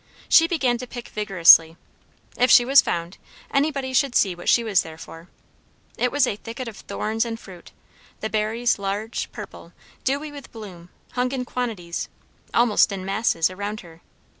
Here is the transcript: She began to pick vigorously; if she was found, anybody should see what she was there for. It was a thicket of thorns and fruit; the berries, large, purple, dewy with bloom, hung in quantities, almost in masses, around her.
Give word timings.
She 0.27 0.47
began 0.47 0.79
to 0.79 0.87
pick 0.87 1.09
vigorously; 1.09 1.77
if 2.35 2.49
she 2.49 2.65
was 2.65 2.81
found, 2.81 3.19
anybody 3.51 3.93
should 3.93 4.15
see 4.15 4.33
what 4.33 4.49
she 4.49 4.63
was 4.63 4.81
there 4.81 4.97
for. 4.97 5.29
It 5.95 6.11
was 6.11 6.25
a 6.25 6.37
thicket 6.37 6.67
of 6.67 6.75
thorns 6.77 7.23
and 7.23 7.39
fruit; 7.39 7.71
the 8.19 8.27
berries, 8.27 8.79
large, 8.79 9.31
purple, 9.31 9.73
dewy 10.03 10.31
with 10.31 10.51
bloom, 10.51 10.89
hung 11.11 11.31
in 11.31 11.45
quantities, 11.45 12.09
almost 12.51 12.91
in 12.91 13.05
masses, 13.05 13.51
around 13.51 13.81
her. 13.81 14.01